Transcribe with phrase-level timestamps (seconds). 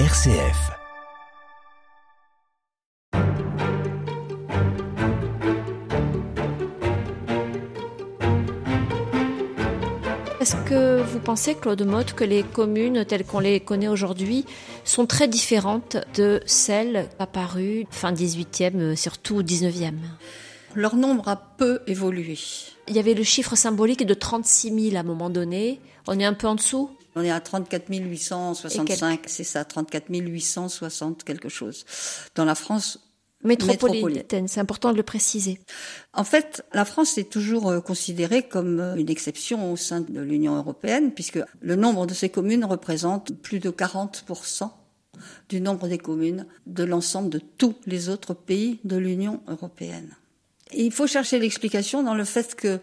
[0.00, 0.72] RCF.
[10.40, 14.44] Est-ce que vous pensez, Claude Motte, que les communes telles qu'on les connaît aujourd'hui
[14.82, 19.92] sont très différentes de celles apparues fin 18e, surtout 19e
[20.74, 22.36] Leur nombre a peu évolué.
[22.88, 25.80] Il y avait le chiffre symbolique de 36 000 à un moment donné.
[26.08, 26.90] On est un peu en dessous?
[27.16, 31.84] On est à 34 865, c'est ça, 34 860 quelque chose.
[32.34, 32.98] Dans la France
[33.44, 35.60] métropolitaine, c'est important de le préciser.
[36.12, 40.20] En fait, la France est toujours euh, considérée comme euh, une exception au sein de
[40.20, 44.70] l'Union européenne, puisque le nombre de ces communes représente plus de 40%
[45.48, 50.16] du nombre des communes de l'ensemble de tous les autres pays de l'Union européenne.
[50.72, 52.80] Et il faut chercher l'explication dans le fait que,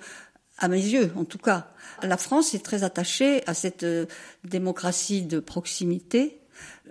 [0.62, 1.72] à mes yeux en tout cas,
[2.04, 4.06] la France est très attachée à cette euh,
[4.44, 6.40] démocratie de proximité.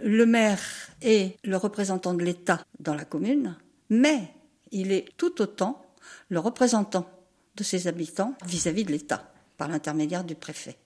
[0.03, 0.61] Le maire
[1.01, 3.57] est le représentant de l'État dans la commune,
[3.89, 4.35] mais
[4.73, 5.87] il est tout autant
[6.29, 7.09] le représentant
[7.57, 10.77] de ses habitants vis-à-vis de l'État, par l'intermédiaire du préfet.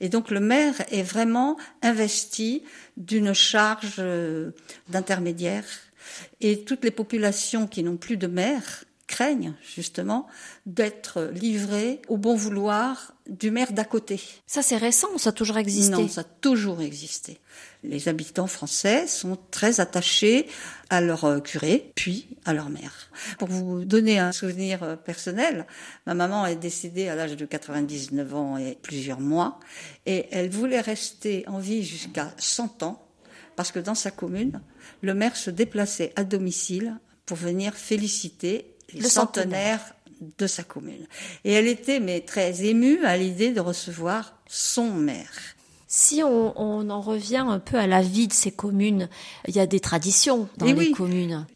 [0.00, 2.62] Et donc le maire est vraiment investi
[2.96, 4.52] d'une charge euh,
[4.88, 5.64] d'intermédiaire.
[6.40, 10.26] Et toutes les populations qui n'ont plus de maire craignent justement
[10.66, 14.20] d'être livrées au bon vouloir du maire d'à côté.
[14.46, 17.38] Ça c'est récent, ça a toujours existé Non, ça a toujours existé.
[17.84, 20.46] Les habitants français sont très attachés
[20.90, 23.10] à leur euh, curé, puis à leur maire.
[23.38, 25.66] Pour vous donner un souvenir euh, personnel,
[26.06, 29.58] ma maman est décédée à l'âge de 99 ans et plusieurs mois,
[30.06, 33.06] et elle voulait rester en vie jusqu'à 100 ans,
[33.56, 34.60] parce que dans sa commune,
[35.00, 39.80] le maire se déplaçait à domicile pour venir féliciter le centenaire
[40.38, 41.06] de sa commune.
[41.44, 45.32] Et elle était mais très émue à l'idée de recevoir son maire.
[45.88, 49.10] Si on, en revient un peu à la vie de ces communes,
[49.46, 51.46] il y a des traditions dans les communes.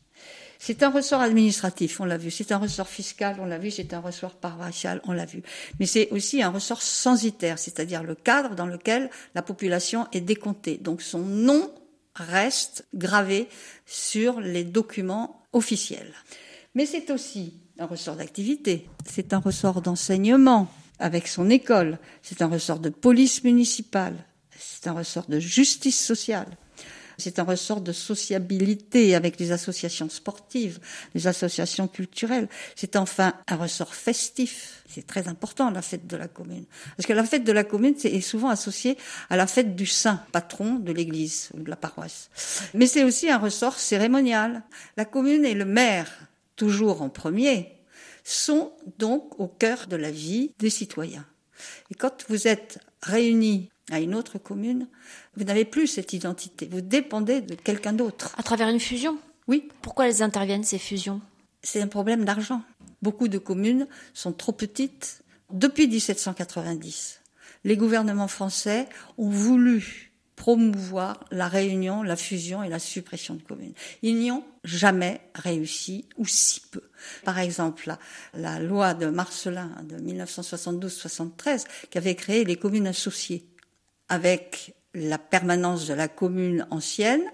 [0.59, 2.31] C'est un ressort administratif, on l'a vu.
[2.31, 3.71] C'est un ressort fiscal, on l'a vu.
[3.71, 5.43] C'est un ressort paroissial, on l'a vu.
[5.79, 10.77] Mais c'est aussi un ressort censitaire, c'est-à-dire le cadre dans lequel la population est décomptée.
[10.77, 11.71] Donc son nom
[12.15, 13.49] reste gravé
[13.87, 16.13] sur les documents officiels.
[16.77, 22.49] Mais c'est aussi un ressort d'activité, c'est un ressort d'enseignement avec son école, c'est un
[22.49, 24.15] ressort de police municipale,
[24.59, 26.49] c'est un ressort de justice sociale.
[27.17, 30.79] C'est un ressort de sociabilité avec les associations sportives,
[31.15, 32.47] les associations culturelles.
[32.75, 34.85] C'est enfin un ressort festif.
[34.87, 36.67] C'est très important, la fête de la commune.
[36.95, 38.99] Parce que la fête de la commune est souvent associée
[39.31, 42.29] à la fête du saint, patron de l'église ou de la paroisse.
[42.75, 44.63] Mais c'est aussi un ressort cérémonial.
[44.99, 46.13] La commune est le maire
[46.57, 47.73] toujours en premier,
[48.25, 51.27] sont donc au cœur de la vie des citoyens.
[51.91, 54.89] Et quand vous êtes réunis à une autre commune,
[55.37, 58.35] vous n'avez plus cette identité, vous dépendez de quelqu'un d'autre.
[58.37, 59.19] À travers une fusion?
[59.47, 59.69] Oui.
[59.81, 61.21] Pourquoi elles interviennent, ces fusions?
[61.63, 62.63] C'est un problème d'argent.
[63.01, 65.23] Beaucoup de communes sont trop petites.
[65.53, 67.21] Depuis 1790,
[67.65, 68.89] les gouvernements français
[69.19, 73.73] ont voulu promouvoir la réunion, la fusion et la suppression de communes.
[74.03, 76.83] Ils n'y ont jamais réussi, ou si peu.
[77.25, 77.99] Par exemple, la,
[78.35, 83.47] la loi de Marcelin de 1972-73 qui avait créé les communes associées,
[84.09, 87.25] avec la permanence de la commune ancienne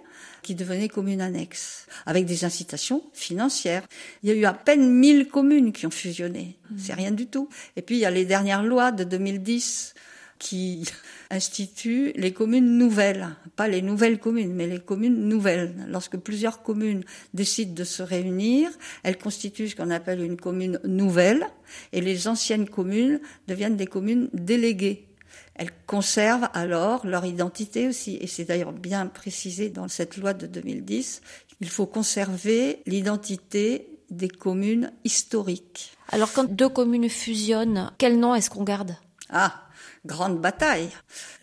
[0.43, 3.87] qui devenait commune annexe, avec des incitations financières.
[4.23, 6.59] Il y a eu à peine 1000 communes qui ont fusionné.
[6.77, 7.49] C'est rien du tout.
[7.77, 9.95] Et puis il y a les dernières lois de 2010
[10.43, 10.85] qui
[11.31, 15.87] institue les communes nouvelles, pas les nouvelles communes, mais les communes nouvelles.
[15.89, 18.69] Lorsque plusieurs communes décident de se réunir,
[19.05, 21.47] elles constituent ce qu'on appelle une commune nouvelle,
[21.93, 25.07] et les anciennes communes deviennent des communes déléguées.
[25.55, 30.47] Elles conservent alors leur identité aussi, et c'est d'ailleurs bien précisé dans cette loi de
[30.47, 31.23] 2010.
[31.61, 35.93] Il faut conserver l'identité des communes historiques.
[36.11, 38.97] Alors quand deux communes fusionnent, quel nom est-ce qu'on garde?
[39.33, 39.67] Ah,
[40.05, 40.91] grande bataille.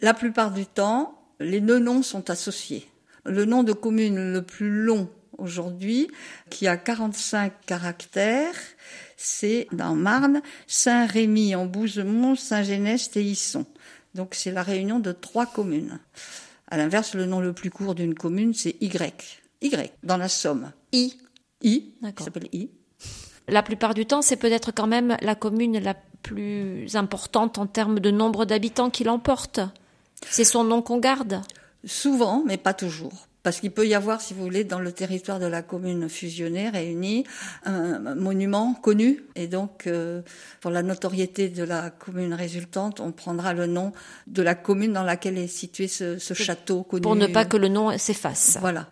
[0.02, 2.88] La plupart du temps, les deux noms sont associés.
[3.26, 5.09] Le nom de commune le plus long
[5.40, 6.09] aujourd'hui,
[6.50, 8.56] qui a 45 caractères,
[9.18, 13.66] c'est dans Marne, Saint-Rémy en Bouzemont, Saint-Genest et Isson.
[14.14, 16.00] Donc c'est la réunion de trois communes.
[16.68, 19.42] À l'inverse, le nom le plus court d'une commune, c'est Y.
[19.62, 20.72] Y, dans la Somme.
[20.92, 21.18] I.
[21.62, 22.70] I, ça s'appelle I.
[23.47, 28.00] La plupart du temps, c'est peut-être quand même la commune la plus importante en termes
[28.00, 29.60] de nombre d'habitants qui l'emporte.
[30.30, 31.42] C'est son nom qu'on garde
[31.86, 35.40] Souvent, mais pas toujours Parce qu'il peut y avoir, si vous voulez, dans le territoire
[35.40, 37.24] de la commune fusionnée, réunie,
[37.64, 39.24] un monument connu.
[39.36, 40.22] Et donc, euh,
[40.60, 43.94] pour la notoriété de la commune résultante, on prendra le nom
[44.28, 47.02] de la commune dans laquelle est situé ce, ce château connu.
[47.02, 48.58] Pour ne pas que le nom s'efface.
[48.60, 48.90] Voilà.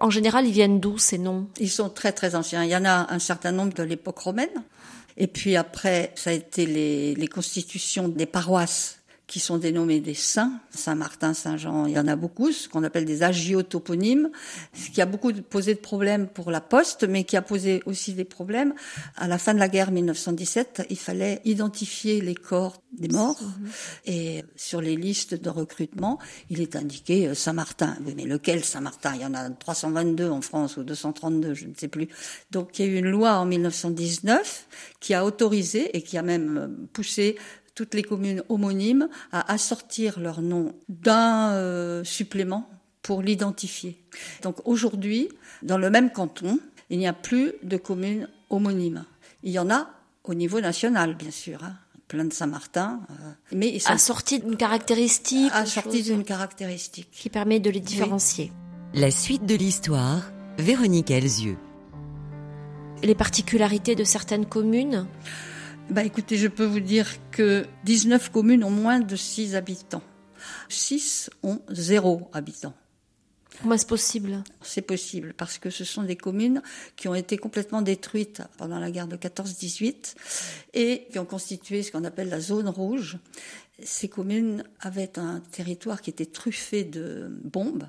[0.00, 1.46] En général, ils viennent d'où ces noms?
[1.60, 2.64] Ils sont très très anciens.
[2.64, 4.64] Il y en a un certain nombre de l'époque romaine.
[5.16, 10.14] Et puis après, ça a été les, les constitutions des paroisses qui sont dénommés des
[10.14, 14.30] saints, Saint-Martin, Saint-Jean, il y en a beaucoup, ce qu'on appelle des agiotoponymes,
[14.74, 18.12] ce qui a beaucoup posé de problèmes pour la poste, mais qui a posé aussi
[18.12, 18.74] des problèmes.
[19.16, 23.70] À la fin de la guerre 1917, il fallait identifier les corps des morts, mhm.
[24.06, 26.18] et sur les listes de recrutement,
[26.50, 27.96] il est indiqué euh, Saint-Martin.
[28.16, 29.14] Mais lequel Saint-Martin?
[29.16, 32.08] Il y en a 322 en France, ou 232, je ne sais plus.
[32.50, 34.68] Donc il y a eu une loi en 1919
[35.00, 37.36] qui a autorisé et qui a même poussé
[37.74, 42.68] toutes les communes homonymes à assortir leur nom d'un euh, supplément
[43.02, 44.02] pour l'identifier.
[44.42, 45.28] Donc aujourd'hui,
[45.62, 46.58] dans le même canton,
[46.90, 49.04] il n'y a plus de communes homonymes.
[49.42, 49.90] Il y en a
[50.24, 51.62] au niveau national, bien sûr.
[51.64, 51.76] Hein,
[52.08, 53.14] plein de Saint-Martin, euh,
[53.52, 58.52] mais ils sont assortis d'une caractéristique, assortis d'une caractéristique qui permet de les différencier.
[58.92, 61.56] La suite de l'histoire, Véronique Elzieux.
[63.02, 65.06] Les particularités de certaines communes?
[65.90, 70.02] Bah écoutez, je peux vous dire que 19 communes ont moins de 6 habitants.
[70.68, 72.74] 6 ont 0 habitants.
[73.60, 74.42] Comment est-ce possible?
[74.62, 76.62] C'est possible parce que ce sont des communes
[76.96, 80.14] qui ont été complètement détruites pendant la guerre de 14-18
[80.74, 83.18] et qui ont constitué ce qu'on appelle la zone rouge.
[83.82, 87.86] Ces communes avaient un territoire qui était truffé de bombes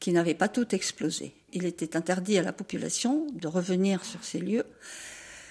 [0.00, 1.34] qui n'avaient pas toutes explosé.
[1.52, 4.66] Il était interdit à la population de revenir sur ces lieux,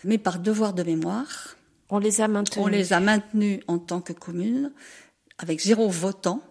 [0.04, 1.56] mais par devoir de mémoire,
[1.90, 2.66] on les a maintenus.
[2.66, 4.72] On les a maintenus en tant que commune,
[5.38, 6.42] avec zéro votant,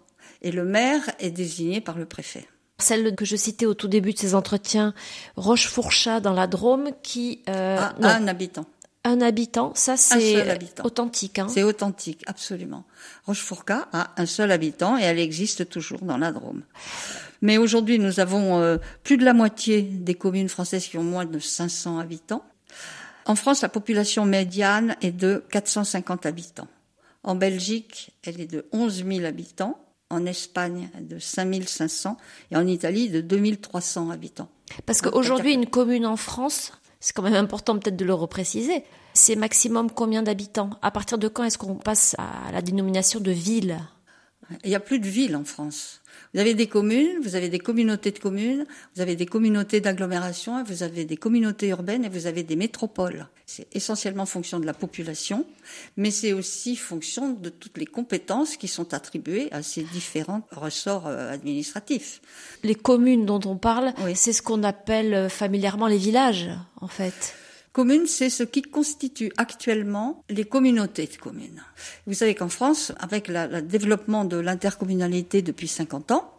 [0.42, 2.46] et le maire est désigné par le préfet.
[2.78, 4.94] Celle que je citais au tout début de ces entretiens,
[5.36, 8.66] Rochefourchat dans la Drôme, qui euh, a un habitant.
[9.04, 11.38] Un habitant, ça c'est authentique.
[11.38, 11.46] Hein.
[11.48, 12.84] C'est authentique, absolument.
[13.26, 16.62] Rochefourchat a un seul habitant et elle existe toujours dans la Drôme.
[17.42, 21.26] Mais aujourd'hui, nous avons euh, plus de la moitié des communes françaises qui ont moins
[21.26, 22.44] de 500 habitants.
[23.26, 26.68] En France, la population médiane est de 450 habitants.
[27.22, 29.78] En Belgique, elle est de 11 000 habitants.
[30.10, 32.18] En Espagne, de 5 500.
[32.50, 34.48] Et en Italie, de 2 300 habitants.
[34.86, 38.84] Parce qu'aujourd'hui, une commune en France, c'est quand même important peut-être de le repréciser,
[39.14, 40.70] c'est maximum combien d'habitants?
[40.82, 43.78] À partir de quand est-ce qu'on passe à la dénomination de ville?
[44.62, 46.00] Il n'y a plus de ville en France.
[46.32, 50.62] Vous avez des communes, vous avez des communautés de communes, vous avez des communautés d'agglomération,
[50.64, 53.26] vous avez des communautés urbaines et vous avez des métropoles.
[53.46, 55.44] C'est essentiellement fonction de la population,
[55.96, 61.06] mais c'est aussi fonction de toutes les compétences qui sont attribuées à ces différents ressorts
[61.06, 62.20] euh, administratifs.
[62.62, 66.50] Les communes dont on parle, c'est ce qu'on appelle euh, familièrement les villages,
[66.80, 67.34] en fait.
[67.74, 71.60] Commune, c'est ce qui constitue actuellement les communautés de communes.
[72.06, 76.33] Vous savez qu'en France, avec le développement de l'intercommunalité depuis 50 ans,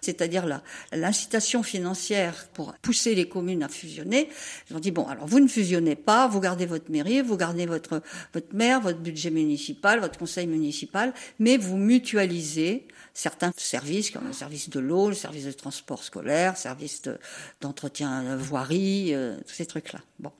[0.00, 0.60] c'est-à-dire
[0.92, 4.28] l'incitation financière pour pousser les communes à fusionner.
[4.70, 7.66] Ils ont dit bon, alors vous ne fusionnez pas, vous gardez votre mairie, vous gardez
[7.66, 8.02] votre
[8.32, 14.32] votre maire, votre budget municipal, votre conseil municipal, mais vous mutualisez certains services comme le
[14.32, 17.02] service de l'eau, le service de transport scolaire, le service
[17.60, 20.00] d'entretien voirie, euh, tous ces trucs-là.
[20.18, 20.32] Bon.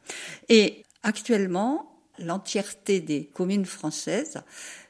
[0.49, 4.43] Et actuellement, l'entièreté des communes françaises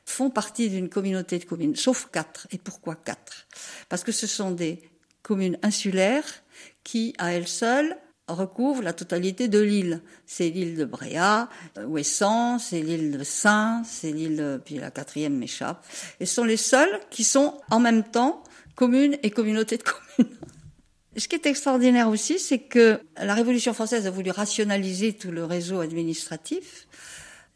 [0.05, 2.47] font partie d'une communauté de communes, sauf quatre.
[2.51, 3.47] Et pourquoi quatre?
[3.89, 4.83] Parce que ce sont des
[5.23, 6.43] communes insulaires
[6.83, 7.97] qui, à elles seules,
[8.29, 10.01] recouvre la totalité de l'île.
[10.27, 11.49] C'est l'île de Bréa,
[11.79, 15.85] euh, Ouessant, c'est l'île de Saint, c'est l'île, puis la quatrième m'échappe.
[16.21, 18.43] Et ce sont les seuls qui sont en même temps
[18.75, 20.35] communes et communautés de communes.
[21.17, 25.45] Ce qui est extraordinaire aussi, c'est que la Révolution française a voulu rationaliser tout le
[25.45, 26.89] réseau administratif.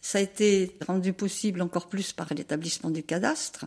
[0.01, 3.67] Ça a été rendu possible encore plus par l'établissement du cadastre.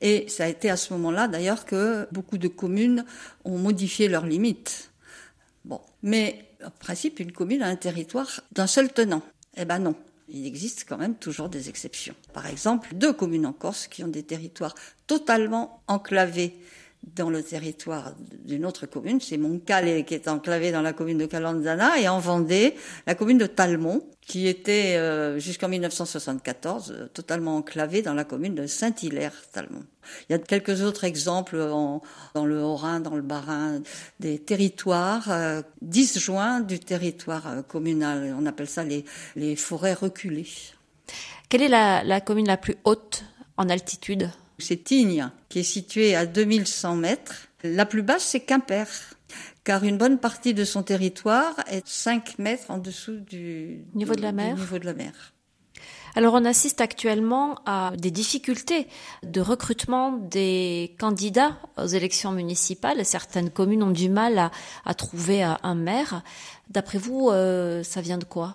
[0.00, 3.04] Et ça a été à ce moment-là, d'ailleurs, que beaucoup de communes
[3.44, 4.90] ont modifié leurs limites.
[5.64, 5.80] Bon.
[6.02, 9.22] Mais, en principe, une commune a un territoire d'un seul tenant.
[9.56, 9.94] Eh ben non.
[10.28, 12.14] Il existe quand même toujours des exceptions.
[12.32, 14.74] Par exemple, deux communes en Corse qui ont des territoires
[15.06, 16.56] totalement enclavés
[17.14, 21.26] dans le territoire d'une autre commune, c'est Montcalais qui est enclavé dans la commune de
[21.26, 22.74] Calanzana et en Vendée,
[23.06, 28.54] la commune de Talmont qui était euh, jusqu'en 1974 euh, totalement enclavée dans la commune
[28.54, 29.84] de Saint-Hilaire-Talmont.
[30.28, 33.82] Il y a quelques autres exemples dans le Haut-Rhin, dans le Bas-Rhin,
[34.20, 38.34] des territoires euh, disjoints du territoire communal.
[38.38, 39.04] On appelle ça les,
[39.34, 40.48] les forêts reculées.
[41.48, 43.24] Quelle est la commune la plus haute
[43.56, 44.30] en altitude?
[44.58, 47.48] C'est Tignes, qui est situé à 2100 mètres.
[47.64, 48.86] La plus basse, c'est Quimper,
[49.64, 54.22] car une bonne partie de son territoire est 5 mètres en dessous du niveau de
[54.22, 54.56] la mer.
[54.56, 55.32] Niveau de la mer.
[56.14, 58.86] Alors on assiste actuellement à des difficultés
[59.22, 63.04] de recrutement des candidats aux élections municipales.
[63.06, 64.50] Certaines communes ont du mal
[64.84, 66.22] à, trouver un maire.
[66.68, 68.54] D'après vous, euh, ça vient de quoi?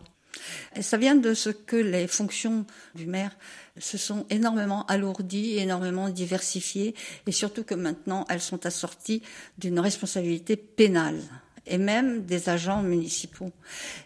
[0.80, 3.32] Ça vient de ce que les fonctions du maire
[3.79, 9.22] se sont énormément alourdies, énormément diversifiées, et surtout que maintenant elles sont assorties
[9.57, 11.19] d'une responsabilité pénale
[11.69, 13.51] et même des agents municipaux.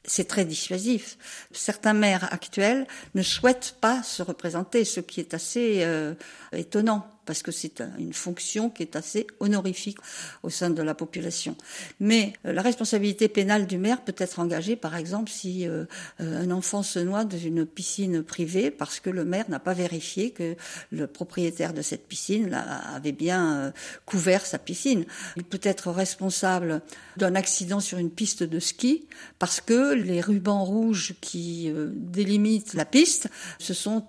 [0.03, 1.17] C'est très dissuasif.
[1.51, 6.15] Certains maires actuels ne souhaitent pas se représenter, ce qui est assez euh,
[6.53, 9.99] étonnant parce que c'est une fonction qui est assez honorifique
[10.43, 11.55] au sein de la population.
[12.01, 15.85] Mais euh, la responsabilité pénale du maire peut être engagée, par exemple, si euh,
[16.19, 19.73] euh, un enfant se noie dans une piscine privée parce que le maire n'a pas
[19.73, 20.57] vérifié que
[20.91, 23.71] le propriétaire de cette piscine avait bien
[24.05, 25.05] couvert sa piscine.
[25.37, 26.81] Il peut être responsable
[27.15, 29.07] d'un accident sur une piste de ski
[29.39, 34.03] parce que les rubans rouges qui délimitent la piste se sont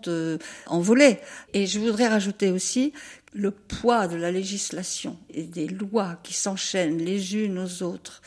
[0.66, 1.20] envolés.
[1.54, 2.92] Et je voudrais rajouter aussi
[3.32, 8.22] le poids de la législation et des lois qui s'enchaînent les unes aux autres,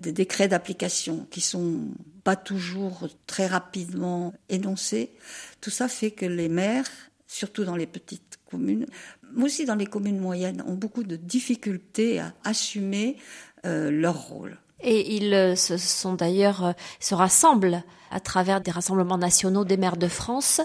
[0.00, 1.88] des décrets d'application qui sont
[2.24, 5.12] pas toujours très rapidement énoncés,
[5.60, 6.88] tout ça fait que les maires,
[7.26, 8.86] surtout dans les petites communes,
[9.34, 13.16] mais aussi dans les communes moyennes, ont beaucoup de difficultés à assumer
[13.64, 14.58] euh, leur rôle.
[14.82, 19.76] Et ils euh, se sont d'ailleurs euh, se rassemblent à travers des rassemblements nationaux des
[19.76, 20.60] maires de France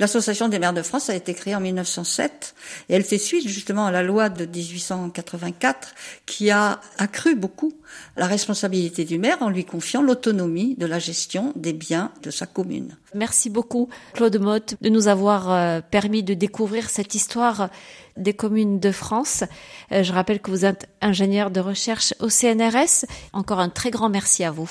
[0.00, 2.54] L'Association des maires de France a été créée en 1907
[2.88, 7.74] et elle fait suite justement à la loi de 1884 qui a accru beaucoup
[8.16, 12.46] la responsabilité du maire en lui confiant l'autonomie de la gestion des biens de sa
[12.46, 12.96] commune.
[13.14, 17.68] Merci beaucoup Claude Motte de nous avoir euh, permis de découvrir cette histoire
[18.16, 19.44] des communes de France.
[19.92, 23.04] Euh, je rappelle que vous êtes ingénieur de recherche au CNRS.
[23.34, 24.70] Encore un très grand merci à vous.